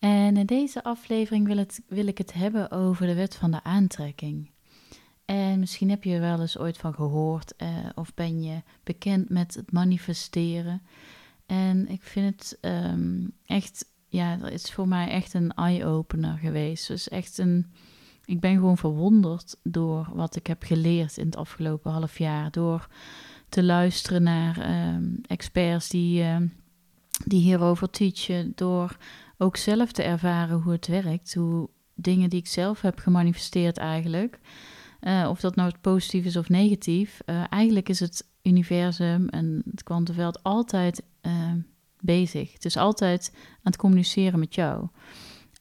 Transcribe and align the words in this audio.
En 0.00 0.36
in 0.36 0.46
deze 0.46 0.84
aflevering 0.84 1.46
wil, 1.46 1.56
het, 1.56 1.82
wil 1.88 2.06
ik 2.06 2.18
het 2.18 2.32
hebben 2.32 2.70
over 2.70 3.06
de 3.06 3.14
wet 3.14 3.34
van 3.34 3.50
de 3.50 3.62
aantrekking. 3.62 4.50
En 5.24 5.58
misschien 5.58 5.90
heb 5.90 6.04
je 6.04 6.14
er 6.14 6.20
wel 6.20 6.40
eens 6.40 6.58
ooit 6.58 6.78
van 6.78 6.94
gehoord 6.94 7.56
eh, 7.56 7.68
of 7.94 8.14
ben 8.14 8.42
je 8.42 8.62
bekend 8.84 9.28
met 9.28 9.54
het 9.54 9.72
manifesteren. 9.72 10.82
En 11.46 11.88
ik 11.88 12.02
vind 12.02 12.36
het 12.36 12.58
ehm, 12.60 13.26
echt, 13.46 13.84
ja, 14.08 14.38
het 14.40 14.52
is 14.64 14.72
voor 14.72 14.88
mij 14.88 15.08
echt 15.08 15.34
een 15.34 15.54
eye-opener 15.54 16.38
geweest. 16.38 16.88
Dus 16.88 17.08
echt 17.08 17.38
een, 17.38 17.66
ik 18.24 18.40
ben 18.40 18.54
gewoon 18.54 18.78
verwonderd 18.78 19.56
door 19.62 20.10
wat 20.14 20.36
ik 20.36 20.46
heb 20.46 20.62
geleerd 20.62 21.16
in 21.16 21.26
het 21.26 21.36
afgelopen 21.36 21.92
half 21.92 22.18
jaar. 22.18 22.50
Door 22.50 22.88
te 23.48 23.62
luisteren 23.62 24.22
naar 24.22 24.58
ehm, 24.60 25.04
experts 25.26 25.88
die, 25.88 26.22
uh, 26.22 26.36
die 27.26 27.42
hierover 27.42 27.90
teachen. 27.90 28.52
Door 28.54 28.96
ook 29.40 29.56
zelf 29.56 29.92
te 29.92 30.02
ervaren 30.02 30.60
hoe 30.60 30.72
het 30.72 30.86
werkt. 30.86 31.34
Hoe 31.34 31.68
dingen 31.94 32.30
die 32.30 32.38
ik 32.38 32.46
zelf 32.46 32.80
heb 32.80 32.98
gemanifesteerd 32.98 33.76
eigenlijk. 33.76 34.38
Uh, 35.00 35.26
of 35.30 35.40
dat 35.40 35.54
nou 35.54 35.72
positief 35.80 36.24
is 36.24 36.36
of 36.36 36.48
negatief. 36.48 37.20
Uh, 37.26 37.44
eigenlijk 37.50 37.88
is 37.88 38.00
het 38.00 38.28
universum 38.42 39.28
en 39.28 39.62
het 39.70 39.82
kwantumveld 39.82 40.42
altijd 40.42 41.02
uh, 41.22 41.52
bezig. 42.00 42.52
Het 42.52 42.64
is 42.64 42.76
altijd 42.76 43.30
aan 43.34 43.58
het 43.62 43.76
communiceren 43.76 44.38
met 44.38 44.54
jou. 44.54 44.88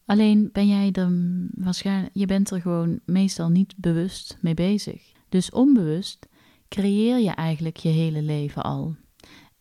Alleen 0.05 0.49
ben 0.51 0.67
jij 0.67 0.91
er 0.91 1.11
waarschijnlijk, 1.51 2.13
je 2.13 2.25
bent 2.25 2.51
er 2.51 2.61
gewoon 2.61 2.99
meestal 3.05 3.49
niet 3.49 3.73
bewust 3.77 4.37
mee 4.41 4.53
bezig. 4.53 5.11
Dus 5.29 5.51
onbewust 5.51 6.27
creëer 6.67 7.19
je 7.19 7.31
eigenlijk 7.31 7.77
je 7.77 7.89
hele 7.89 8.21
leven 8.21 8.63
al. 8.63 8.95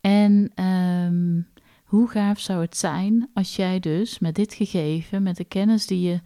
En 0.00 0.52
um, 0.64 1.46
hoe 1.88 2.08
gaaf 2.08 2.40
zou 2.40 2.60
het 2.60 2.76
zijn 2.76 3.30
als 3.34 3.56
jij 3.56 3.80
dus 3.80 4.18
met 4.18 4.34
dit 4.34 4.54
gegeven, 4.54 5.22
met 5.22 5.36
de 5.36 5.44
kennis 5.44 5.86
die 5.86 6.00
je 6.00 6.20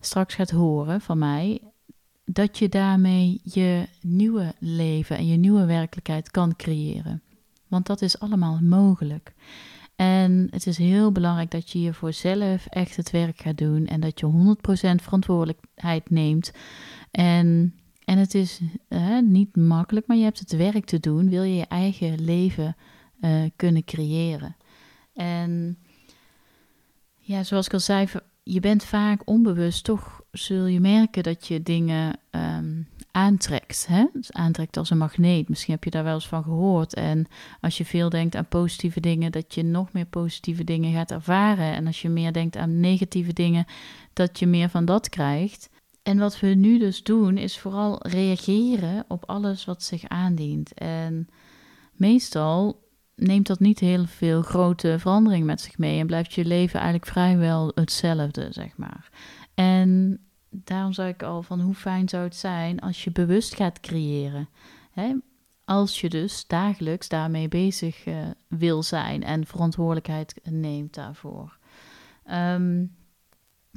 straks 0.00 0.34
gaat 0.34 0.50
horen 0.50 1.00
van 1.00 1.18
mij, 1.18 1.60
dat 2.24 2.58
je 2.58 2.68
daarmee 2.68 3.40
je 3.42 3.86
nieuwe 4.00 4.54
leven 4.58 5.16
en 5.16 5.26
je 5.26 5.36
nieuwe 5.36 5.64
werkelijkheid 5.64 6.30
kan 6.30 6.56
creëren. 6.56 7.22
Want 7.68 7.86
dat 7.86 8.02
is 8.02 8.18
allemaal 8.18 8.58
mogelijk. 8.62 9.34
En 9.96 10.48
het 10.50 10.66
is 10.66 10.78
heel 10.78 11.12
belangrijk 11.12 11.50
dat 11.50 11.70
je 11.70 11.78
hier 11.78 11.94
voor 11.94 12.12
zelf 12.12 12.66
echt 12.66 12.96
het 12.96 13.10
werk 13.10 13.40
gaat 13.40 13.58
doen 13.58 13.86
en 13.86 14.00
dat 14.00 14.20
je 14.20 14.56
100% 14.98 15.02
verantwoordelijkheid 15.02 16.10
neemt. 16.10 16.52
En, 17.10 17.74
en 18.04 18.18
het 18.18 18.34
is 18.34 18.60
niet 19.22 19.56
makkelijk, 19.56 20.06
maar 20.06 20.16
je 20.16 20.22
hebt 20.22 20.38
het 20.38 20.56
werk 20.56 20.84
te 20.84 21.00
doen. 21.00 21.28
Wil 21.28 21.42
je 21.42 21.54
je 21.54 21.66
eigen 21.66 22.24
leven 22.24 22.76
uh, 23.20 23.42
kunnen 23.56 23.84
creëren? 23.84 24.56
En 25.14 25.78
ja, 27.18 27.42
zoals 27.42 27.66
ik 27.66 27.72
al 27.72 27.80
zei, 27.80 28.08
je 28.42 28.60
bent 28.60 28.84
vaak 28.84 29.22
onbewust, 29.24 29.84
toch 29.84 30.22
zul 30.30 30.66
je 30.66 30.80
merken 30.80 31.22
dat 31.22 31.46
je 31.46 31.62
dingen 31.62 32.18
um, 32.30 32.88
aantrekt. 33.10 33.86
Hè? 33.86 34.06
Dus 34.12 34.32
aantrekt 34.32 34.76
als 34.76 34.90
een 34.90 34.98
magneet. 34.98 35.48
Misschien 35.48 35.74
heb 35.74 35.84
je 35.84 35.90
daar 35.90 36.04
wel 36.04 36.14
eens 36.14 36.28
van 36.28 36.42
gehoord. 36.42 36.94
En 36.94 37.26
als 37.60 37.78
je 37.78 37.84
veel 37.84 38.08
denkt 38.08 38.34
aan 38.34 38.48
positieve 38.48 39.00
dingen, 39.00 39.32
dat 39.32 39.54
je 39.54 39.62
nog 39.62 39.92
meer 39.92 40.06
positieve 40.06 40.64
dingen 40.64 40.92
gaat 40.92 41.10
ervaren. 41.10 41.74
En 41.74 41.86
als 41.86 42.02
je 42.02 42.08
meer 42.08 42.32
denkt 42.32 42.56
aan 42.56 42.80
negatieve 42.80 43.32
dingen, 43.32 43.66
dat 44.12 44.38
je 44.38 44.46
meer 44.46 44.68
van 44.68 44.84
dat 44.84 45.08
krijgt. 45.08 45.70
En 46.02 46.18
wat 46.18 46.40
we 46.40 46.46
nu 46.46 46.78
dus 46.78 47.02
doen, 47.02 47.36
is 47.36 47.58
vooral 47.58 48.06
reageren 48.06 49.04
op 49.08 49.24
alles 49.26 49.64
wat 49.64 49.82
zich 49.82 50.08
aandient. 50.08 50.74
En 50.74 51.28
meestal 51.92 52.83
neemt 53.16 53.46
dat 53.46 53.60
niet 53.60 53.78
heel 53.78 54.06
veel 54.06 54.42
grote 54.42 54.98
verandering 54.98 55.44
met 55.44 55.60
zich 55.60 55.78
mee 55.78 56.00
en 56.00 56.06
blijft 56.06 56.32
je 56.32 56.44
leven 56.44 56.80
eigenlijk 56.80 57.10
vrijwel 57.10 57.72
hetzelfde, 57.74 58.48
zeg 58.50 58.76
maar. 58.76 59.10
En 59.54 60.20
daarom 60.50 60.92
zou 60.92 61.08
ik 61.08 61.22
al 61.22 61.42
van 61.42 61.60
hoe 61.60 61.74
fijn 61.74 62.08
zou 62.08 62.24
het 62.24 62.36
zijn 62.36 62.80
als 62.80 63.04
je 63.04 63.12
bewust 63.12 63.54
gaat 63.54 63.80
creëren. 63.80 64.48
Hè? 64.90 65.14
Als 65.64 66.00
je 66.00 66.08
dus 66.08 66.46
dagelijks 66.46 67.08
daarmee 67.08 67.48
bezig 67.48 68.06
uh, 68.06 68.16
wil 68.48 68.82
zijn 68.82 69.22
en 69.22 69.46
verantwoordelijkheid 69.46 70.40
neemt 70.42 70.94
daarvoor. 70.94 71.58
Um, 72.30 72.96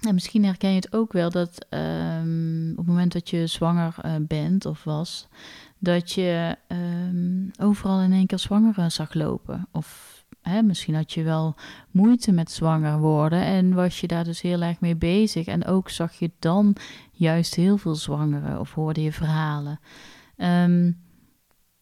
en 0.01 0.13
misschien 0.13 0.45
herken 0.45 0.69
je 0.69 0.75
het 0.75 0.93
ook 0.93 1.13
wel 1.13 1.29
dat 1.29 1.65
um, 1.69 2.71
op 2.71 2.77
het 2.77 2.87
moment 2.87 3.13
dat 3.13 3.29
je 3.29 3.47
zwanger 3.47 3.95
uh, 4.05 4.11
bent 4.21 4.65
of 4.65 4.83
was, 4.83 5.27
dat 5.77 6.11
je 6.11 6.55
um, 6.67 7.51
overal 7.59 8.01
in 8.01 8.13
één 8.13 8.25
keer 8.25 8.39
zwanger 8.39 8.91
zag 8.91 9.13
lopen. 9.13 9.67
Of 9.71 10.15
misschien 10.63 10.95
had 10.95 11.13
je 11.13 11.23
wel 11.23 11.55
moeite 11.91 12.31
met 12.31 12.51
zwanger 12.51 12.99
worden 12.99 13.41
en 13.41 13.73
was 13.73 13.99
je 13.99 14.07
daar 14.07 14.23
dus 14.23 14.41
heel 14.41 14.61
erg 14.61 14.79
mee 14.79 14.95
bezig. 14.95 15.45
En 15.45 15.65
ook 15.65 15.89
zag 15.89 16.13
je 16.13 16.31
dan 16.39 16.75
juist 17.11 17.55
heel 17.55 17.77
veel 17.77 17.95
zwangeren 17.95 18.59
of 18.59 18.73
hoorde 18.73 19.01
je 19.01 19.11
verhalen. 19.11 19.79
Um, 20.37 21.05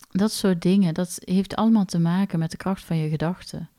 dat 0.10 0.32
soort 0.32 0.62
dingen, 0.62 0.94
dat 0.94 1.18
heeft 1.24 1.56
allemaal 1.56 1.86
te 1.86 2.00
maken 2.00 2.40
met 2.40 2.52
de 2.52 2.58
kracht 2.58 2.84
van 2.84 2.98
je 2.98 3.10
gedachten. 3.10 3.70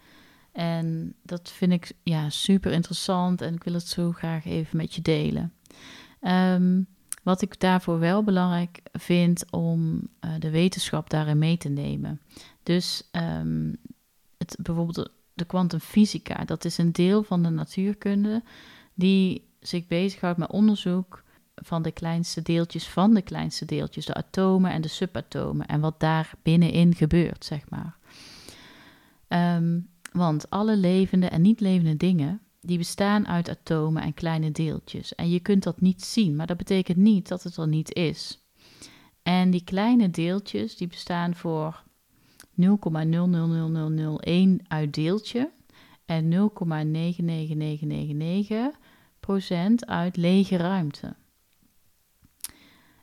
En 0.57 1.15
dat 1.23 1.51
vind 1.51 1.73
ik 1.73 1.93
ja, 2.03 2.31
super 2.31 2.73
interessant 2.73 3.41
en 3.41 3.55
ik 3.55 3.65
wil 3.65 3.73
het 3.73 3.89
zo 3.89 4.13
graag 4.13 4.45
even 4.45 4.77
met 4.77 4.95
je 4.95 5.03
delen. 5.03 5.53
Um, 6.21 6.87
wat 7.23 7.43
ik 7.43 7.61
daarvoor 7.61 7.99
wel 7.99 8.25
belangrijk 8.25 8.81
vind 8.93 9.51
om 9.51 10.09
uh, 10.21 10.31
de 10.39 10.51
wetenschap 10.51 11.11
daarin 11.11 11.39
mee 11.39 11.57
te 11.57 11.69
nemen. 11.69 12.21
Dus 12.63 13.03
um, 13.13 13.77
het, 14.39 14.57
bijvoorbeeld 14.63 15.11
de 15.35 15.45
kwantumfysica, 15.45 16.45
dat 16.45 16.65
is 16.65 16.79
een 16.79 16.93
deel 16.93 17.23
van 17.23 17.43
de 17.43 17.51
natuurkunde 17.51 18.43
die 18.95 19.49
zich 19.61 19.87
bezighoudt 19.87 20.39
met 20.39 20.51
onderzoek 20.51 21.23
van 21.55 21.83
de 21.83 21.93
kleinste 21.93 22.43
deeltjes 22.43 22.89
van 22.89 23.15
de 23.15 23.23
kleinste 23.23 23.65
deeltjes, 23.65 24.07
de 24.07 24.15
atomen 24.15 24.71
en 24.71 24.81
de 24.81 24.89
subatomen 24.89 25.67
en 25.67 25.81
wat 25.81 26.01
daar 26.01 26.31
binnenin 26.43 26.95
gebeurt, 26.95 27.45
zeg 27.45 27.69
maar. 27.69 27.97
Um, 29.29 29.89
want 30.17 30.51
alle 30.51 30.77
levende 30.77 31.27
en 31.27 31.43
niet 31.43 31.61
levende 31.61 31.97
dingen 31.97 32.41
die 32.61 32.79
bestaan 32.79 33.27
uit 33.27 33.49
atomen 33.49 34.03
en 34.03 34.15
kleine 34.15 34.51
deeltjes. 34.51 35.15
En 35.15 35.31
je 35.31 35.41
kunt 35.41 35.63
dat 35.63 35.81
niet 35.81 36.05
zien, 36.05 36.37
maar 36.37 36.47
dat 36.47 36.57
betekent 36.57 36.97
niet 36.97 37.29
dat 37.29 37.43
het 37.43 37.57
er 37.57 37.69
niet 37.69 37.95
is. 37.95 38.41
En 39.23 39.51
die 39.51 39.65
kleine 39.65 40.11
deeltjes 40.11 40.77
die 40.77 40.87
bestaan 40.87 41.35
voor 41.35 41.85
0,00001 42.55 42.65
uit 44.69 44.95
deeltje 44.95 45.51
en 46.05 46.33
0,99999% 46.33 46.37
uit 49.79 50.17
lege 50.17 50.57
ruimte. 50.57 51.15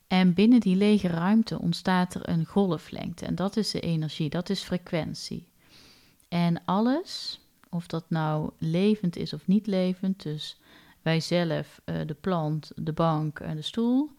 En 0.08 0.34
binnen 0.34 0.60
die 0.60 0.76
lege 0.76 1.08
ruimte 1.08 1.60
ontstaat 1.60 2.16
er 2.16 2.30
een 2.30 2.46
golflengte 2.46 3.26
en 3.26 3.36
dat 3.36 3.58
is 3.58 3.72
de 3.72 3.80
energie, 3.80 4.30
dat 4.30 4.50
is 4.50 4.62
frequentie. 4.62 5.52
En 6.34 6.66
alles 6.66 7.40
of 7.70 7.88
dat 7.88 8.10
nou 8.10 8.52
levend 8.58 9.16
is 9.16 9.34
of 9.34 9.48
niet 9.48 9.68
levend, 9.68 10.24
dus 10.24 10.58
wij 11.02 11.20
zelf, 11.20 11.82
uh, 11.86 11.96
de 12.06 12.14
plant, 12.14 12.72
de 12.76 12.94
bank 12.94 13.40
en 13.40 13.56
de 13.56 13.62
stoel, 13.62 14.12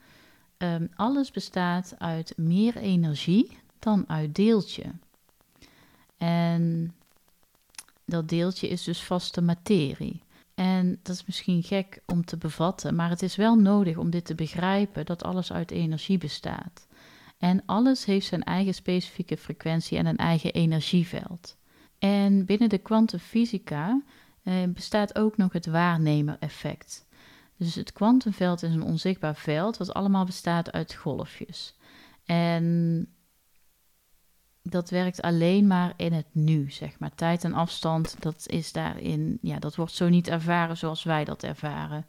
um, 0.58 0.90
alles 0.94 1.31
bestaat 1.31 1.94
uit 1.99 2.32
meer 2.37 2.76
energie 2.76 3.58
dan 3.78 4.05
uit 4.08 4.34
deeltje. 4.34 4.84
En 6.16 6.94
dat 8.05 8.28
deeltje 8.28 8.69
is 8.69 8.84
dus 8.84 9.02
vaste 9.02 9.43
materie. 9.43 10.22
En 10.55 10.99
dat 11.02 11.14
is 11.14 11.25
misschien 11.25 11.62
gek 11.62 12.00
om 12.06 12.25
te 12.25 12.37
bevatten, 12.37 12.94
maar 12.94 13.11
het 13.11 13.22
is 13.22 13.37
wel 13.37 13.56
nodig 13.56 13.96
om 13.96 14.11
dit 14.11 14.25
te 14.25 14.34
begrijpen 14.34 15.06
dat 15.06 15.25
alles 15.25 15.52
uit 15.52 15.70
energie 15.70 16.19
bestaat. 16.19 16.87
En 17.38 17.62
alles 17.66 18.05
heeft 18.05 18.26
zijn 18.26 18.43
eigen 18.43 18.75
specifieke 18.75 19.37
frequentie 19.37 19.99
en 19.99 20.06
een 20.06 20.16
eigen 20.16 20.52
energieveld. 20.52 21.56
En 22.05 22.45
binnen 22.45 22.69
de 22.69 22.79
kwantumfysica 22.79 24.03
eh, 24.43 24.55
bestaat 24.69 25.19
ook 25.19 25.37
nog 25.37 25.53
het 25.53 25.67
waarnemer-effect. 25.67 27.06
Dus 27.56 27.75
het 27.75 27.93
kwantumveld 27.93 28.62
is 28.62 28.75
een 28.75 28.83
onzichtbaar 28.83 29.37
veld 29.37 29.77
wat 29.77 29.95
allemaal 29.95 30.25
bestaat 30.25 30.73
uit 30.73 30.95
golfjes. 30.95 31.77
En 32.25 33.06
dat 34.62 34.91
werkt 34.91 35.23
alleen 35.23 35.67
maar 35.67 35.93
in 35.97 36.12
het 36.12 36.27
nu, 36.33 36.71
zeg 36.71 36.99
maar. 36.99 37.15
Tijd 37.15 37.45
en 37.45 37.55
afstand, 37.55 38.17
dat 38.19 38.45
is 38.47 38.73
daarin, 38.73 39.39
ja, 39.43 39.59
dat 39.59 39.77
wordt 39.77 39.93
zo 39.93 40.09
niet 40.09 40.29
ervaren 40.29 40.77
zoals 40.77 41.03
wij 41.03 41.25
dat 41.25 41.43
ervaren. 41.43 42.07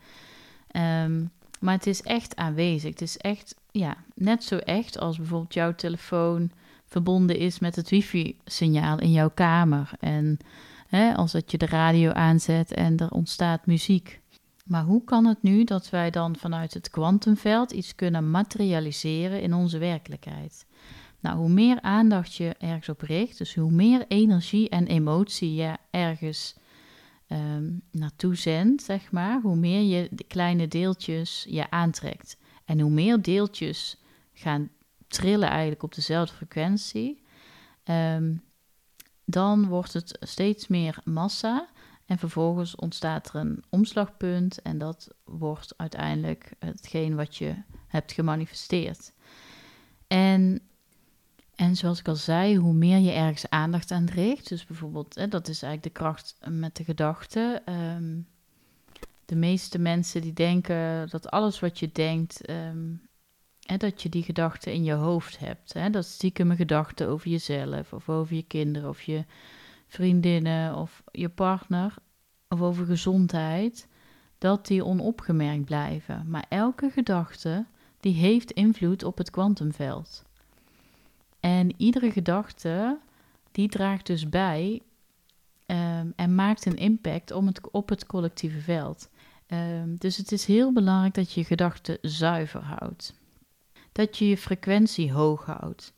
Ehm, 0.68 1.26
maar 1.60 1.74
het 1.74 1.88
is 1.88 2.02
echt 2.02 2.36
aanwezig. 2.36 2.90
Het 2.90 3.02
is 3.02 3.18
echt, 3.18 3.56
ja, 3.72 3.98
net 4.16 4.44
zo 4.44 4.58
echt 4.58 5.00
als 5.00 5.18
bijvoorbeeld 5.18 5.54
jouw 5.54 5.76
telefoon 5.76 6.52
verbonden 6.96 7.38
is 7.38 7.60
met 7.60 7.76
het 7.76 7.90
wifi-signaal 7.90 9.00
in 9.00 9.12
jouw 9.12 9.30
kamer. 9.30 9.92
En 10.00 10.38
hè, 10.88 11.14
als 11.16 11.32
dat 11.32 11.52
je 11.52 11.58
de 11.58 11.66
radio 11.66 12.12
aanzet 12.12 12.74
en 12.74 12.98
er 12.98 13.12
ontstaat 13.12 13.66
muziek. 13.66 14.22
Maar 14.66 14.84
hoe 14.84 15.04
kan 15.04 15.26
het 15.26 15.42
nu 15.42 15.64
dat 15.64 15.90
wij 15.90 16.10
dan 16.10 16.36
vanuit 16.36 16.74
het 16.74 16.90
kwantumveld 16.90 17.72
iets 17.72 17.96
kunnen 17.96 18.32
materialiseren 18.32 19.42
in 19.42 19.54
onze 19.54 19.78
werkelijkheid? 19.78 20.66
Nou, 21.20 21.38
hoe 21.38 21.50
meer 21.50 21.82
aandacht 21.82 22.36
je 22.36 22.56
ergens 22.58 22.90
op 22.90 23.02
richt, 23.02 23.38
dus 23.38 23.56
hoe 23.56 23.72
meer 23.72 24.06
energie 24.08 24.70
en 24.70 24.88
emotie 24.88 25.54
je 25.54 25.78
ergens 25.92 26.56
um, 27.28 27.82
naartoe 27.92 28.36
zendt, 28.36 28.84
zeg 28.84 29.12
maar, 29.12 29.42
hoe 29.42 29.56
meer 29.56 29.82
je 29.82 30.10
de 30.12 30.24
kleine 30.24 30.68
deeltjes 30.68 31.46
je 31.50 31.70
aantrekt. 31.70 32.38
En 32.66 32.80
hoe 32.80 32.92
meer 32.92 33.22
deeltjes 33.22 33.98
gaan 34.34 34.70
trillen 35.16 35.50
eigenlijk 35.50 35.84
op 35.84 35.96
dezelfde 35.96 36.36
frequentie, 36.36 37.24
ehm, 37.84 38.36
dan 39.26 39.68
wordt 39.68 39.94
het 39.94 40.18
steeds 40.20 40.68
meer 40.68 40.98
massa. 41.04 41.68
En 42.06 42.18
vervolgens 42.18 42.76
ontstaat 42.76 43.28
er 43.28 43.36
een 43.36 43.64
omslagpunt 43.70 44.62
en 44.62 44.78
dat 44.78 45.08
wordt 45.24 45.74
uiteindelijk 45.78 46.52
hetgeen 46.60 47.16
wat 47.16 47.36
je 47.36 47.56
hebt 47.88 48.12
gemanifesteerd. 48.12 49.14
En, 50.08 50.62
en 51.56 51.76
zoals 51.76 52.00
ik 52.00 52.08
al 52.08 52.16
zei, 52.16 52.58
hoe 52.58 52.74
meer 52.74 52.98
je 52.98 53.12
ergens 53.12 53.50
aandacht 53.50 53.92
aan 53.92 54.06
richt, 54.06 54.50
dus 54.50 54.66
bijvoorbeeld, 54.66 55.16
hè, 55.16 55.28
dat 55.28 55.48
is 55.48 55.64
eigenlijk 55.64 55.96
de 55.96 56.02
kracht 56.02 56.38
met 56.50 56.76
de 56.76 56.84
gedachte. 56.84 57.62
Ehm, 57.66 58.20
de 59.26 59.36
meeste 59.36 59.80
mensen 59.80 60.22
die 60.22 60.34
denken 60.34 61.10
dat 61.10 61.30
alles 61.30 61.60
wat 61.60 61.80
je 61.80 61.92
denkt, 61.92 62.46
ehm, 62.46 62.94
dat 63.66 64.02
je 64.02 64.10
die 64.10 64.24
gedachten 64.24 64.74
in 64.74 64.84
je 64.84 64.94
hoofd 64.94 65.40
hebt. 65.40 65.74
Hè, 65.74 65.90
dat 65.90 66.06
stiekeme 66.06 66.56
gedachten 66.56 67.08
over 67.08 67.30
jezelf 67.30 67.94
of 67.94 68.10
over 68.10 68.36
je 68.36 68.44
kinderen 68.44 68.90
of 68.90 69.02
je 69.02 69.26
vriendinnen 69.88 70.76
of 70.76 71.04
je 71.12 71.30
partner 71.30 71.94
of 72.50 72.62
over 72.62 72.86
gezondheid, 72.86 73.88
dat 74.38 74.68
die 74.68 74.86
onopgemerkt 74.86 75.66
blijven. 75.66 76.26
Maar 76.28 76.46
elke 76.50 76.90
gedachte 76.90 77.66
die 78.00 78.14
heeft 78.14 78.52
invloed 78.52 79.04
op 79.04 79.18
het 79.18 79.30
kwantumveld. 79.30 80.24
En 81.40 81.74
iedere 81.78 82.12
gedachte 82.12 82.98
die 83.52 83.70
draagt 83.70 84.06
dus 84.06 84.30
bij 84.30 84.82
um, 85.66 86.14
en 86.16 86.36
maakt 86.36 86.66
een 86.66 86.78
impact 86.78 87.30
het, 87.30 87.72
op 87.72 87.90
het 87.90 88.06
collectieve 88.06 88.60
veld. 88.60 89.10
Um, 89.48 89.96
dus 89.98 90.18
het 90.18 90.32
is 90.32 90.46
heel 90.46 90.74
belangrijk 90.74 91.14
dat 91.14 91.32
je 91.32 91.40
je 91.40 91.46
gedachten 91.46 91.98
zuiver 92.02 92.62
houdt. 92.62 93.14
Dat 93.96 94.18
je 94.18 94.30
je 94.30 94.38
frequentie 94.38 95.12
hoog 95.12 95.46
houdt. 95.46 95.94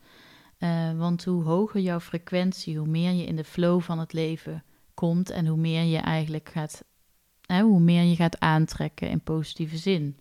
Uh, 0.58 0.98
want 0.98 1.24
hoe 1.24 1.42
hoger 1.42 1.80
jouw 1.80 2.00
frequentie, 2.00 2.78
hoe 2.78 2.88
meer 2.88 3.12
je 3.12 3.24
in 3.24 3.36
de 3.36 3.44
flow 3.44 3.80
van 3.80 3.98
het 3.98 4.12
leven 4.12 4.64
komt 4.94 5.30
en 5.30 5.46
hoe 5.46 5.58
meer 5.58 5.82
je 5.82 5.96
eigenlijk 5.96 6.48
gaat, 6.48 6.84
hoe 7.46 7.80
meer 7.80 8.02
je 8.02 8.16
gaat 8.16 8.40
aantrekken 8.40 9.08
in 9.08 9.20
positieve 9.20 9.76
zin. 9.76 10.16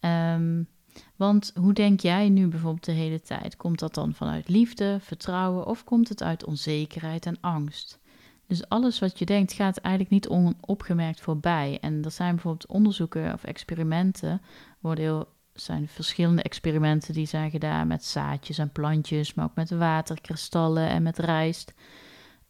Um, 0.00 0.68
want 1.16 1.52
hoe 1.54 1.72
denk 1.72 2.00
jij 2.00 2.28
nu 2.28 2.48
bijvoorbeeld 2.48 2.84
de 2.84 2.92
hele 2.92 3.20
tijd? 3.20 3.56
Komt 3.56 3.78
dat 3.78 3.94
dan 3.94 4.14
vanuit 4.14 4.48
liefde, 4.48 4.98
vertrouwen 5.00 5.66
of 5.66 5.84
komt 5.84 6.08
het 6.08 6.22
uit 6.22 6.44
onzekerheid 6.44 7.26
en 7.26 7.40
angst? 7.40 7.98
Dus 8.46 8.68
alles 8.68 8.98
wat 8.98 9.18
je 9.18 9.24
denkt 9.24 9.52
gaat 9.52 9.76
eigenlijk 9.76 10.14
niet 10.14 10.28
onopgemerkt 10.28 11.20
voorbij. 11.20 11.78
En 11.80 12.04
er 12.04 12.10
zijn 12.10 12.34
bijvoorbeeld 12.34 12.66
onderzoeken 12.66 13.32
of 13.32 13.44
experimenten, 13.44 14.42
worden 14.80 15.04
heel, 15.04 15.28
zijn 15.54 15.88
verschillende 15.88 16.42
experimenten 16.42 17.14
die 17.14 17.26
zijn 17.26 17.50
gedaan 17.50 17.86
met 17.86 18.04
zaadjes 18.04 18.58
en 18.58 18.72
plantjes, 18.72 19.34
maar 19.34 19.44
ook 19.44 19.54
met 19.54 19.70
waterkristallen 19.70 20.88
en 20.88 21.02
met 21.02 21.18
rijst. 21.18 21.74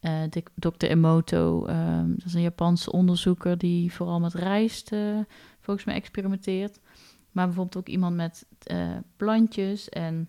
Uh, 0.00 0.22
Dr. 0.54 0.86
Emoto, 0.86 1.66
um, 1.66 2.14
dat 2.16 2.26
is 2.26 2.34
een 2.34 2.40
Japanse 2.40 2.92
onderzoeker 2.92 3.58
die 3.58 3.92
vooral 3.92 4.20
met 4.20 4.34
rijst 4.34 4.92
uh, 4.92 5.18
volgens 5.60 5.86
mij 5.86 5.94
experimenteert. 5.94 6.80
Maar 7.32 7.46
bijvoorbeeld 7.46 7.76
ook 7.76 7.88
iemand 7.88 8.16
met 8.16 8.46
uh, 8.72 8.96
plantjes. 9.16 9.88
En 9.88 10.28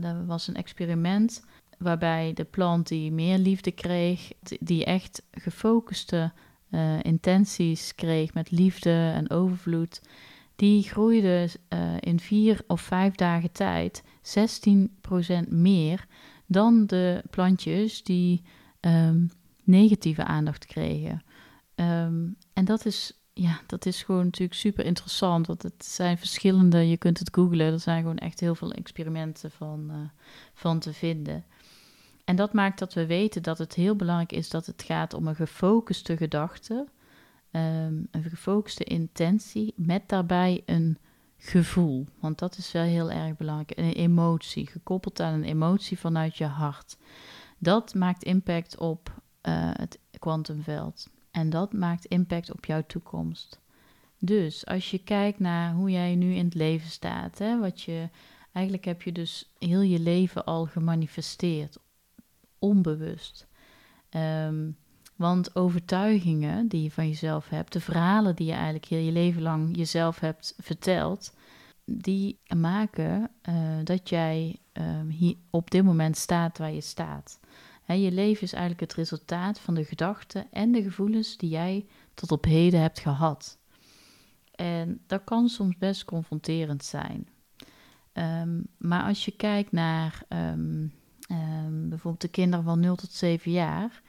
dat 0.00 0.16
was 0.26 0.48
een 0.48 0.54
experiment 0.54 1.44
waarbij 1.78 2.32
de 2.32 2.44
plant 2.44 2.88
die 2.88 3.12
meer 3.12 3.38
liefde 3.38 3.70
kreeg, 3.70 4.32
die 4.60 4.84
echt 4.84 5.22
gefocuste 5.32 6.32
intenties 7.02 7.94
kreeg 7.94 8.34
met 8.34 8.50
liefde 8.50 9.12
en 9.14 9.30
overvloed, 9.30 10.00
die 10.60 10.82
groeide 10.82 11.48
in 12.00 12.20
vier 12.20 12.62
of 12.66 12.80
vijf 12.80 13.14
dagen 13.14 13.52
tijd 13.52 14.02
16% 14.22 15.48
meer 15.48 16.06
dan 16.46 16.86
de 16.86 17.22
plantjes 17.30 18.02
die 18.02 18.42
um, 18.80 19.30
negatieve 19.64 20.24
aandacht 20.24 20.66
kregen. 20.66 21.22
Um, 21.74 22.36
en 22.52 22.64
dat 22.64 22.84
is, 22.84 23.12
ja, 23.32 23.60
dat 23.66 23.86
is 23.86 24.02
gewoon 24.02 24.24
natuurlijk 24.24 24.58
super 24.58 24.84
interessant, 24.84 25.46
want 25.46 25.62
het 25.62 25.84
zijn 25.84 26.18
verschillende, 26.18 26.88
je 26.88 26.96
kunt 26.96 27.18
het 27.18 27.34
googlen, 27.34 27.72
er 27.72 27.80
zijn 27.80 28.02
gewoon 28.02 28.18
echt 28.18 28.40
heel 28.40 28.54
veel 28.54 28.72
experimenten 28.72 29.50
van, 29.50 29.86
uh, 29.90 29.96
van 30.54 30.78
te 30.78 30.92
vinden. 30.92 31.44
En 32.24 32.36
dat 32.36 32.52
maakt 32.52 32.78
dat 32.78 32.94
we 32.94 33.06
weten 33.06 33.42
dat 33.42 33.58
het 33.58 33.74
heel 33.74 33.96
belangrijk 33.96 34.32
is 34.32 34.48
dat 34.48 34.66
het 34.66 34.82
gaat 34.82 35.14
om 35.14 35.26
een 35.26 35.34
gefocuste 35.34 36.16
gedachte, 36.16 36.86
um, 37.52 38.08
een 38.10 38.22
gefocuste 38.22 38.84
intentie, 38.84 39.72
met 39.76 40.08
daarbij 40.08 40.62
een 40.66 40.98
gevoel. 41.36 42.06
Want 42.20 42.38
dat 42.38 42.56
is 42.56 42.72
wel 42.72 42.82
heel 42.82 43.10
erg 43.10 43.36
belangrijk. 43.36 43.78
Een 43.78 43.92
emotie, 43.92 44.66
gekoppeld 44.66 45.20
aan 45.20 45.34
een 45.34 45.44
emotie 45.44 45.98
vanuit 45.98 46.36
je 46.36 46.44
hart. 46.44 46.96
Dat 47.58 47.94
maakt 47.94 48.22
impact 48.22 48.78
op 48.78 49.22
uh, 49.42 49.70
het 49.72 49.98
kwantumveld. 50.18 51.08
En 51.30 51.50
dat 51.50 51.72
maakt 51.72 52.04
impact 52.04 52.52
op 52.52 52.64
jouw 52.64 52.82
toekomst. 52.86 53.60
Dus 54.18 54.66
als 54.66 54.90
je 54.90 54.98
kijkt 54.98 55.38
naar 55.38 55.74
hoe 55.74 55.90
jij 55.90 56.14
nu 56.14 56.34
in 56.34 56.44
het 56.44 56.54
leven 56.54 56.90
staat, 56.90 57.38
hè, 57.38 57.58
wat 57.58 57.82
je, 57.82 58.08
eigenlijk 58.52 58.84
heb 58.84 59.02
je 59.02 59.12
dus 59.12 59.50
heel 59.58 59.80
je 59.80 59.98
leven 59.98 60.44
al 60.44 60.66
gemanifesteerd, 60.66 61.78
onbewust. 62.58 63.46
Um, 64.10 64.76
want 65.20 65.56
overtuigingen 65.56 66.68
die 66.68 66.82
je 66.82 66.90
van 66.90 67.08
jezelf 67.08 67.48
hebt, 67.48 67.72
de 67.72 67.80
verhalen 67.80 68.36
die 68.36 68.46
je 68.46 68.52
eigenlijk 68.52 68.84
heel 68.84 68.98
je 68.98 69.12
leven 69.12 69.42
lang 69.42 69.76
jezelf 69.76 70.20
hebt 70.20 70.54
verteld, 70.58 71.34
die 71.84 72.38
maken 72.56 73.30
uh, 73.48 73.54
dat 73.84 74.08
jij 74.08 74.56
uh, 74.72 74.84
hier 75.08 75.34
op 75.50 75.70
dit 75.70 75.84
moment 75.84 76.16
staat 76.16 76.58
waar 76.58 76.72
je 76.72 76.80
staat. 76.80 77.40
Je 77.86 78.12
leven 78.12 78.42
is 78.42 78.52
eigenlijk 78.52 78.80
het 78.80 78.94
resultaat 78.94 79.60
van 79.60 79.74
de 79.74 79.84
gedachten 79.84 80.46
en 80.50 80.72
de 80.72 80.82
gevoelens 80.82 81.36
die 81.36 81.50
jij 81.50 81.86
tot 82.14 82.32
op 82.32 82.44
heden 82.44 82.80
hebt 82.80 83.00
gehad. 83.00 83.58
En 84.54 85.00
dat 85.06 85.24
kan 85.24 85.48
soms 85.48 85.78
best 85.78 86.04
confronterend 86.04 86.84
zijn. 86.84 87.28
Um, 88.12 88.66
maar 88.78 89.04
als 89.04 89.24
je 89.24 89.30
kijkt 89.30 89.72
naar 89.72 90.22
um, 90.28 90.92
bijvoorbeeld 91.88 92.20
de 92.20 92.28
kinderen 92.28 92.64
van 92.64 92.80
0 92.80 92.94
tot 92.94 93.12
7 93.12 93.50
jaar, 93.50 94.02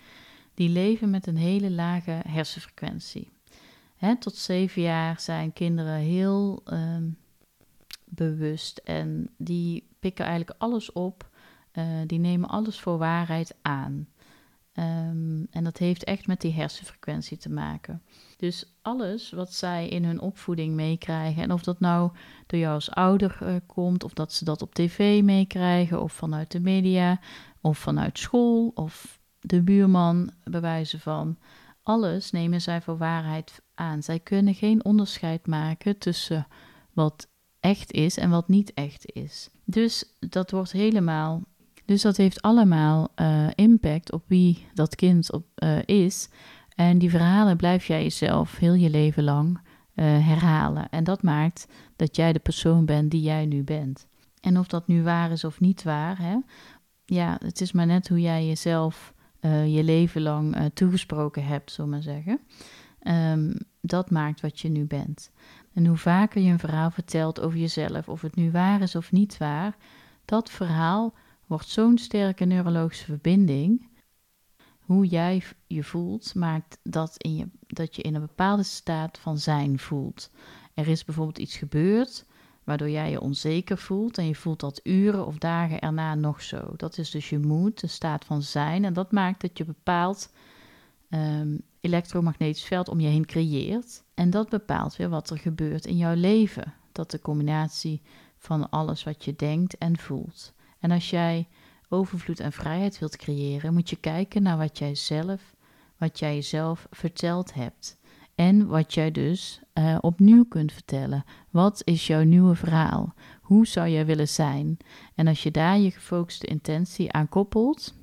die 0.53 0.69
leven 0.69 1.09
met 1.09 1.27
een 1.27 1.37
hele 1.37 1.71
lage 1.71 2.21
hersenfrequentie. 2.27 3.31
Tot 4.19 4.35
zeven 4.35 4.81
jaar 4.81 5.19
zijn 5.19 5.53
kinderen 5.53 5.95
heel 5.95 6.61
um, 6.65 7.17
bewust 8.05 8.77
en 8.77 9.29
die 9.37 9.87
pikken 9.99 10.25
eigenlijk 10.25 10.59
alles 10.59 10.91
op. 10.91 11.29
Uh, 11.73 11.85
die 12.05 12.19
nemen 12.19 12.49
alles 12.49 12.79
voor 12.79 12.97
waarheid 12.97 13.55
aan. 13.61 14.07
Um, 14.75 15.47
en 15.51 15.63
dat 15.63 15.77
heeft 15.77 16.03
echt 16.03 16.27
met 16.27 16.41
die 16.41 16.53
hersenfrequentie 16.53 17.37
te 17.37 17.49
maken. 17.49 18.01
Dus 18.37 18.65
alles 18.81 19.31
wat 19.31 19.53
zij 19.53 19.87
in 19.87 20.05
hun 20.05 20.19
opvoeding 20.19 20.75
meekrijgen, 20.75 21.43
en 21.43 21.51
of 21.51 21.63
dat 21.63 21.79
nou 21.79 22.11
door 22.47 22.59
jou 22.59 22.73
als 22.73 22.91
ouder 22.91 23.39
uh, 23.43 23.55
komt, 23.65 24.03
of 24.03 24.13
dat 24.13 24.33
ze 24.33 24.45
dat 24.45 24.61
op 24.61 24.73
tv 24.73 25.23
meekrijgen, 25.23 26.01
of 26.01 26.13
vanuit 26.13 26.51
de 26.51 26.59
media, 26.59 27.19
of 27.61 27.77
vanuit 27.77 28.17
school, 28.19 28.71
of 28.73 29.19
de 29.41 29.61
buurman, 29.61 30.31
bewijzen 30.43 30.99
van. 30.99 31.37
Alles 31.83 32.31
nemen 32.31 32.61
zij 32.61 32.81
voor 32.81 32.97
waarheid 32.97 33.61
aan. 33.75 34.03
Zij 34.03 34.19
kunnen 34.19 34.53
geen 34.53 34.85
onderscheid 34.85 35.47
maken 35.47 35.97
tussen 35.97 36.47
wat 36.93 37.27
echt 37.59 37.91
is 37.91 38.17
en 38.17 38.29
wat 38.29 38.47
niet 38.47 38.73
echt 38.73 39.11
is. 39.13 39.49
Dus 39.65 40.03
dat 40.19 40.51
wordt 40.51 40.71
helemaal. 40.71 41.43
Dus 41.85 42.01
dat 42.01 42.17
heeft 42.17 42.41
allemaal 42.41 43.07
uh, 43.15 43.47
impact 43.55 44.11
op 44.11 44.23
wie 44.27 44.67
dat 44.73 44.95
kind 44.95 45.31
op, 45.31 45.45
uh, 45.63 45.77
is. 45.85 46.29
En 46.75 46.97
die 46.97 47.09
verhalen 47.09 47.57
blijf 47.57 47.85
jij 47.85 48.03
jezelf 48.03 48.57
heel 48.57 48.73
je 48.73 48.89
leven 48.89 49.23
lang 49.23 49.57
uh, 49.57 50.05
herhalen. 50.27 50.89
En 50.89 51.03
dat 51.03 51.23
maakt 51.23 51.67
dat 51.95 52.15
jij 52.15 52.33
de 52.33 52.39
persoon 52.39 52.85
bent 52.85 53.11
die 53.11 53.21
jij 53.21 53.45
nu 53.45 53.63
bent. 53.63 54.07
En 54.41 54.59
of 54.59 54.67
dat 54.67 54.87
nu 54.87 55.03
waar 55.03 55.31
is 55.31 55.43
of 55.43 55.59
niet 55.59 55.83
waar, 55.83 56.17
hè? 56.17 56.37
ja, 57.05 57.37
het 57.43 57.61
is 57.61 57.71
maar 57.71 57.85
net 57.85 58.07
hoe 58.07 58.21
jij 58.21 58.47
jezelf 58.47 59.13
uh, 59.41 59.75
je 59.75 59.83
leven 59.83 60.21
lang 60.21 60.57
uh, 60.57 60.65
toegesproken 60.73 61.45
hebt, 61.45 61.71
zullen 61.71 61.89
maar 61.89 62.01
zeggen. 62.01 62.39
ehm, 62.99 63.53
dat 63.81 64.09
maakt 64.09 64.41
wat 64.41 64.59
je 64.59 64.69
nu 64.69 64.85
bent. 64.85 65.31
En 65.73 65.85
hoe 65.85 65.97
vaker 65.97 66.41
je 66.41 66.51
een 66.51 66.59
verhaal 66.59 66.91
vertelt 66.91 67.39
over 67.39 67.59
jezelf, 67.59 68.09
of 68.09 68.21
het 68.21 68.35
nu 68.35 68.51
waar 68.51 68.81
is 68.81 68.95
of 68.95 69.11
niet 69.11 69.37
waar, 69.37 69.75
dat 70.25 70.49
verhaal 70.51 71.13
wordt 71.47 71.67
zo'n 71.69 71.97
sterke 71.97 72.45
neurologische 72.45 73.05
verbinding. 73.05 73.89
Hoe 74.79 75.05
jij 75.05 75.43
je 75.67 75.83
voelt, 75.83 76.35
maakt 76.35 76.79
dat, 76.83 77.15
in 77.17 77.35
je, 77.35 77.47
dat 77.67 77.95
je 77.95 78.01
in 78.01 78.15
een 78.15 78.21
bepaalde 78.21 78.63
staat 78.63 79.17
van 79.17 79.37
zijn 79.37 79.79
voelt. 79.79 80.31
Er 80.73 80.87
is 80.87 81.05
bijvoorbeeld 81.05 81.37
iets 81.37 81.57
gebeurd 81.57 82.25
waardoor 82.71 82.89
jij 82.89 83.09
je 83.09 83.21
onzeker 83.21 83.77
voelt 83.77 84.17
en 84.17 84.27
je 84.27 84.35
voelt 84.35 84.59
dat 84.59 84.79
uren 84.83 85.25
of 85.25 85.37
dagen 85.37 85.79
erna 85.79 86.15
nog 86.15 86.41
zo. 86.41 86.73
Dat 86.77 86.97
is 86.97 87.09
dus 87.09 87.29
je 87.29 87.39
moed, 87.39 87.79
de 87.79 87.87
staat 87.87 88.25
van 88.25 88.41
zijn. 88.41 88.85
En 88.85 88.93
dat 88.93 89.11
maakt 89.11 89.41
dat 89.41 89.57
je 89.57 89.65
bepaald 89.65 90.29
um, 91.09 91.61
elektromagnetisch 91.81 92.63
veld 92.63 92.89
om 92.89 92.99
je 92.99 93.07
heen 93.07 93.25
creëert. 93.25 94.03
En 94.13 94.29
dat 94.29 94.49
bepaalt 94.49 94.95
weer 94.95 95.09
wat 95.09 95.29
er 95.29 95.37
gebeurt 95.37 95.85
in 95.85 95.97
jouw 95.97 96.15
leven. 96.15 96.73
Dat 96.91 97.11
de 97.11 97.21
combinatie 97.21 98.01
van 98.37 98.69
alles 98.69 99.03
wat 99.03 99.25
je 99.25 99.35
denkt 99.35 99.77
en 99.77 99.97
voelt. 99.97 100.53
En 100.79 100.91
als 100.91 101.09
jij 101.09 101.47
overvloed 101.89 102.39
en 102.39 102.51
vrijheid 102.51 102.99
wilt 102.99 103.17
creëren, 103.17 103.73
moet 103.73 103.89
je 103.89 103.95
kijken 103.95 104.43
naar 104.43 104.57
wat 104.57 104.77
jij 104.77 104.95
zelf, 104.95 105.55
wat 105.97 106.19
jij 106.19 106.35
jezelf 106.35 106.87
verteld 106.91 107.53
hebt. 107.53 107.97
En 108.35 108.67
wat 108.67 108.93
jij 108.93 109.11
dus 109.11 109.61
uh, 109.73 109.97
opnieuw 110.01 110.45
kunt 110.45 110.71
vertellen. 110.71 111.23
Wat 111.49 111.81
is 111.83 112.07
jouw 112.07 112.23
nieuwe 112.23 112.55
verhaal? 112.55 113.13
Hoe 113.41 113.67
zou 113.67 113.89
jij 113.89 114.05
willen 114.05 114.27
zijn? 114.27 114.77
En 115.15 115.27
als 115.27 115.43
je 115.43 115.51
daar 115.51 115.79
je 115.79 115.91
gefocuste 115.91 116.45
intentie 116.45 117.11
aan 117.11 117.29
koppelt, 117.29 117.93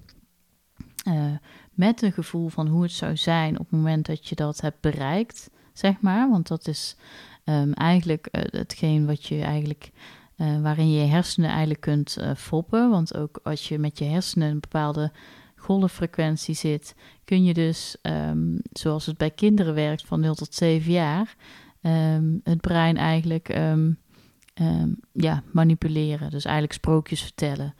uh, 1.08 1.25
met 1.75 2.02
een 2.02 2.12
gevoel 2.12 2.49
van 2.49 2.66
hoe 2.66 2.82
het 2.82 2.92
zou 2.92 3.16
zijn 3.16 3.58
op 3.58 3.70
het 3.70 3.78
moment 3.78 4.06
dat 4.06 4.28
je 4.28 4.35
dat 4.35 4.61
hebt 4.61 4.80
bereikt, 4.80 5.50
zeg 5.73 6.00
maar. 6.00 6.30
Want 6.30 6.49
dat 6.49 6.68
is 6.68 6.97
um, 7.44 7.73
eigenlijk 7.73 8.28
uh, 8.32 8.42
hetgeen 8.50 9.06
wat 9.06 9.26
je 9.26 9.42
eigenlijk, 9.42 9.90
waarin 10.37 10.90
je 10.90 11.00
je 11.00 11.06
hersenen 11.06 11.50
eigenlijk 11.50 11.80
kunt 11.80 12.18
foppen. 12.37 12.90
Want 12.90 13.16
ook 13.16 13.40
als 13.42 13.68
je 13.68 13.78
met 13.78 13.99
je 13.99 14.04
hersenen 14.04 14.50
een 14.50 14.61
bepaalde 14.61 15.12
golffrequentie 15.58 16.54
zit, 16.54 16.94
kun 17.24 17.44
je 17.44 17.54
dus, 17.54 17.96
um, 18.02 18.58
zoals 18.72 19.06
het 19.06 19.16
bij 19.16 19.30
kinderen 19.30 19.74
werkt 19.74 20.06
van 20.06 20.20
0 20.20 20.34
tot 20.34 20.54
7 20.54 20.92
jaar, 20.92 21.36
um, 21.82 22.40
het 22.44 22.60
brein 22.60 22.96
eigenlijk 22.96 23.48
ja, 25.12 25.42
manipuleren. 25.52 26.30
Dus 26.30 26.44
eigenlijk 26.44 26.74
sprookjes 26.74 27.22
vertellen. 27.22 27.74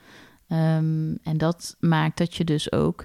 en 1.23 1.35
dat 1.37 1.77
maakt 1.81 2.19
dat 2.19 2.35
je 2.35 2.45
dus 2.45 2.73
ook 2.73 3.05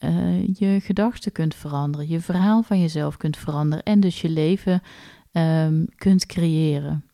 uh, 0.00 0.46
je 0.46 0.80
gedachten 0.80 1.32
kunt 1.32 1.54
veranderen, 1.54 2.08
je 2.08 2.20
verhaal 2.20 2.62
van 2.62 2.80
jezelf 2.80 3.16
kunt 3.16 3.36
veranderen 3.36 3.84
en 3.84 4.00
dus 4.00 4.20
je 4.20 4.28
leven 4.28 4.82
kunt 5.96 6.26
creëren. 6.26 7.04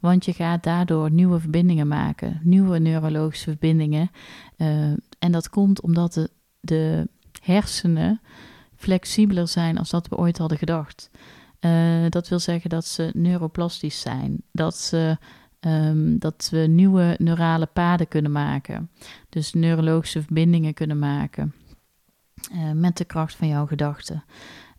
Want 0.00 0.24
je 0.24 0.32
gaat 0.32 0.62
daardoor 0.62 1.10
nieuwe 1.10 1.40
verbindingen 1.40 1.88
maken, 1.88 2.40
nieuwe 2.42 2.78
neurologische 2.78 3.50
verbindingen. 3.50 4.10
Uh, 4.56 4.66
en 5.18 5.32
dat 5.32 5.48
komt 5.48 5.80
omdat 5.80 6.12
de, 6.12 6.30
de, 6.60 7.08
hersenen 7.40 8.20
flexibeler 8.76 9.48
zijn 9.48 9.78
als 9.78 9.90
dat 9.90 10.08
we 10.08 10.16
ooit 10.16 10.38
hadden 10.38 10.58
gedacht. 10.58 11.10
Uh, 11.60 12.04
dat 12.08 12.28
wil 12.28 12.38
zeggen 12.38 12.70
dat 12.70 12.86
ze 12.86 13.10
neuroplastisch 13.14 14.00
zijn, 14.00 14.42
dat, 14.52 14.76
ze, 14.76 15.18
um, 15.60 16.18
dat 16.18 16.48
we 16.50 16.58
nieuwe 16.58 17.14
neurale 17.18 17.66
paden 17.66 18.08
kunnen 18.08 18.32
maken, 18.32 18.90
dus 19.28 19.52
neurologische 19.52 20.22
verbindingen 20.22 20.74
kunnen 20.74 20.98
maken. 20.98 21.54
Uh, 22.52 22.70
met 22.72 22.96
de 22.96 23.04
kracht 23.04 23.34
van 23.34 23.48
jouw 23.48 23.66
gedachten. 23.66 24.24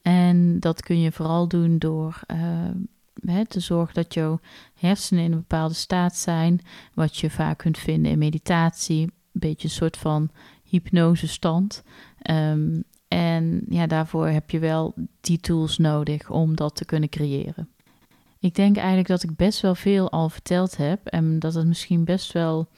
En 0.02 0.60
dat 0.60 0.82
kun 0.82 1.00
je 1.00 1.12
vooral 1.12 1.48
doen 1.48 1.78
door 1.78 2.20
hè, 3.26 3.46
te 3.46 3.60
zorgen 3.60 3.94
dat 3.94 4.14
jouw 4.14 4.40
hersenen 4.74 5.24
in 5.24 5.32
een 5.32 5.38
bepaalde 5.38 5.74
staat 5.74 6.16
zijn, 6.16 6.62
wat 6.94 7.18
je 7.18 7.30
vaak 7.30 7.58
kunt 7.58 7.78
vinden 7.78 8.12
in 8.12 8.18
meditatie, 8.18 9.12
beetje 9.32 9.68
een 9.68 9.74
soort 9.74 9.98
van 9.98 10.30
hypnosestand. 10.64 11.84
Um, 12.30 12.84
en 13.08 13.66
ja, 13.70 13.88
daarvoor 13.88 14.28
heb 14.28 14.50
je 14.50 14.60
wel 14.60 14.94
die 15.22 15.40
tools 15.40 15.78
nodig 15.78 16.30
om 16.30 16.56
dat 16.56 16.76
te 16.76 16.86
kunnen 16.86 17.10
creëren. 17.10 17.70
Ik 18.40 18.56
denk 18.56 18.78
eigenlijk 18.78 19.08
dat 19.08 19.24
ik 19.24 19.36
best 19.36 19.62
wel 19.62 19.76
veel 19.76 20.12
al 20.12 20.30
verteld 20.30 20.78
heb 20.78 21.06
en 21.06 21.40
dat 21.40 21.54
het 21.54 21.68
misschien 21.68 22.04
best 22.04 22.32
wel 22.32 22.70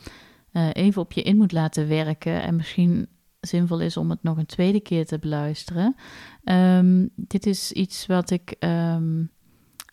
uh, 0.54 0.70
even 0.74 1.02
op 1.02 1.12
je 1.12 1.22
in 1.22 1.38
moet 1.38 1.52
laten 1.52 1.88
werken. 1.88 2.42
En 2.42 2.56
misschien 2.56 3.08
zinvol 3.40 3.80
is 3.80 3.98
om 3.98 4.10
het 4.10 4.24
nog 4.24 4.38
een 4.38 4.46
tweede 4.46 4.80
keer 4.80 5.06
te 5.06 5.20
beluisteren. 5.20 5.96
Um, 6.44 7.10
dit 7.16 7.46
is 7.46 7.72
iets 7.72 8.06
wat 8.06 8.30
ik, 8.30 8.56
um, 8.60 9.32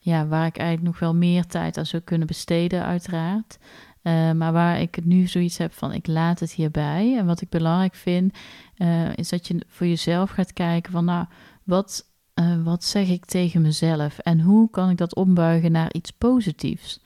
ja, 0.00 0.26
waar 0.26 0.46
ik 0.46 0.56
eigenlijk 0.56 0.88
nog 0.88 0.98
wel 0.98 1.14
meer 1.14 1.46
tijd 1.46 1.78
aan 1.78 1.86
zou 1.86 2.02
kunnen 2.02 2.26
besteden, 2.26 2.84
uiteraard. 2.84 3.58
Uh, 4.02 4.32
maar 4.32 4.52
waar 4.52 4.80
ik 4.80 5.04
nu 5.04 5.26
zoiets 5.26 5.58
heb 5.58 5.72
van, 5.72 5.92
ik 5.92 6.06
laat 6.06 6.40
het 6.40 6.52
hierbij. 6.52 7.16
En 7.18 7.26
wat 7.26 7.40
ik 7.40 7.48
belangrijk 7.48 7.94
vind, 7.94 8.38
uh, 8.78 9.16
is 9.16 9.28
dat 9.28 9.46
je 9.46 9.64
voor 9.68 9.86
jezelf 9.86 10.30
gaat 10.30 10.52
kijken 10.52 10.92
van, 10.92 11.04
nou, 11.04 11.26
wat, 11.64 12.06
uh, 12.34 12.62
wat 12.64 12.84
zeg 12.84 13.08
ik 13.08 13.24
tegen 13.24 13.62
mezelf? 13.62 14.18
En 14.18 14.40
hoe 14.40 14.70
kan 14.70 14.90
ik 14.90 14.96
dat 14.96 15.14
ombuigen 15.14 15.72
naar 15.72 15.92
iets 15.92 16.10
positiefs? 16.10 17.00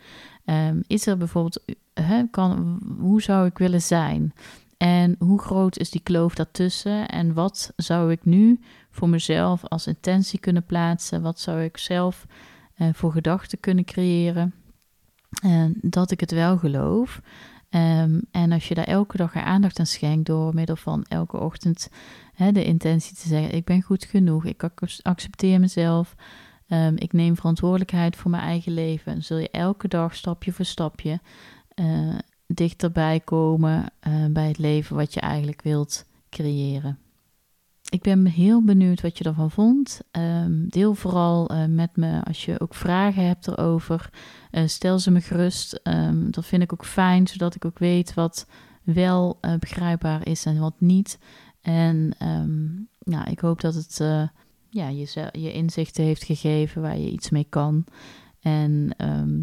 Um, 0.45 0.83
is 0.87 1.07
er 1.07 1.17
bijvoorbeeld, 1.17 1.65
kan, 2.31 2.81
hoe 2.99 3.23
zou 3.23 3.47
ik 3.47 3.59
willen 3.59 3.83
zijn? 3.83 4.33
En 4.77 5.17
hoe 5.19 5.41
groot 5.41 5.79
is 5.79 5.91
die 5.91 6.03
kloof 6.03 6.35
daartussen? 6.35 7.09
En 7.09 7.33
wat 7.35 7.73
zou 7.77 8.13
ik 8.13 8.25
nu 8.25 8.61
voor 8.91 9.09
mezelf 9.09 9.65
als 9.65 9.87
intentie 9.87 10.39
kunnen 10.39 10.65
plaatsen? 10.65 11.23
Wat 11.23 11.41
zou 11.41 11.63
ik 11.63 11.77
zelf 11.77 12.27
voor 12.93 13.13
gedachten 13.13 13.61
kunnen 13.61 13.85
creëren? 13.85 14.55
En 15.43 15.75
dat 15.81 16.11
ik 16.11 16.21
het 16.21 16.31
wel 16.31 16.59
geloof. 16.59 17.21
Um, 17.71 18.21
en 18.31 18.53
als 18.53 18.69
je 18.69 18.75
daar 18.75 18.85
elke 18.85 19.17
dag 19.17 19.35
aandacht 19.35 19.79
aan 19.79 19.87
schenkt 19.87 20.26
door 20.26 20.55
middel 20.55 20.76
van 20.76 21.05
elke 21.09 21.37
ochtend 21.37 21.88
hè, 22.35 22.53
de 22.53 22.64
intentie 22.64 23.17
te 23.17 23.29
zeggen: 23.29 23.55
Ik 23.55 23.64
ben 23.64 23.83
goed 23.83 24.05
genoeg, 24.05 24.45
ik 24.45 24.71
accepteer 25.03 25.61
mezelf, 25.61 26.14
um, 26.69 26.97
ik 26.97 27.12
neem 27.12 27.37
verantwoordelijkheid 27.37 28.17
voor 28.17 28.31
mijn 28.31 28.43
eigen 28.43 28.73
leven. 28.73 29.23
Zul 29.23 29.37
je 29.37 29.50
elke 29.50 29.88
dag 29.88 30.14
stapje 30.14 30.53
voor 30.53 30.64
stapje 30.64 31.21
uh, 31.75 32.19
dichterbij 32.47 33.21
komen 33.21 33.85
uh, 34.09 34.26
bij 34.31 34.49
het 34.49 34.59
leven 34.59 34.97
wat 34.97 35.14
je 35.14 35.21
eigenlijk 35.21 35.62
wilt 35.62 36.07
creëren. 36.31 36.99
Ik 37.95 38.03
ben 38.03 38.27
heel 38.27 38.63
benieuwd 38.63 39.01
wat 39.01 39.19
je 39.19 39.25
ervan 39.25 39.51
vond. 39.51 40.01
Um, 40.13 40.69
deel 40.69 40.95
vooral 40.95 41.53
uh, 41.53 41.65
met 41.67 41.97
me 41.97 42.25
als 42.25 42.45
je 42.45 42.61
ook 42.61 42.75
vragen 42.75 43.27
hebt 43.27 43.49
erover. 43.49 44.11
Uh, 44.53 44.67
stel 44.67 44.99
ze 44.99 45.11
me 45.11 45.21
gerust. 45.21 45.81
Um, 45.83 46.31
dat 46.31 46.47
vind 46.47 46.63
ik 46.63 46.73
ook 46.73 46.85
fijn, 46.85 47.27
zodat 47.27 47.55
ik 47.55 47.65
ook 47.65 47.79
weet 47.79 48.15
wat 48.15 48.47
wel 48.83 49.39
begrijpbaar 49.59 50.27
is 50.27 50.45
en 50.47 50.59
wat 50.59 50.75
niet. 50.79 51.19
En 51.61 52.13
um, 52.23 52.89
nou, 52.99 53.31
ik 53.31 53.41
hoop 53.41 53.61
dat 53.61 53.75
het 53.75 53.97
ja, 54.69 54.89
je, 54.89 55.29
je 55.33 55.53
inzichten 55.53 56.05
heeft 56.05 56.25
gegeven 56.25 56.83
waar 56.83 56.99
je 56.99 57.11
iets 57.11 57.31
mee 57.31 57.47
kan. 57.49 57.85
En 58.41 58.95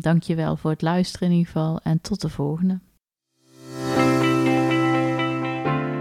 dank 0.01 0.23
je 0.23 0.35
wel 0.35 0.57
voor 0.57 0.71
het 0.71 0.81
luisteren 0.81 1.27
in 1.27 1.33
ieder 1.33 1.51
geval. 1.51 1.79
En 1.83 2.01
tot 2.01 2.21
de 2.21 2.29
volgende. 2.29 2.79